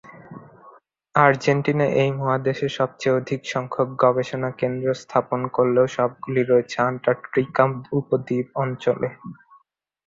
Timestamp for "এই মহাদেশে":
2.01-2.67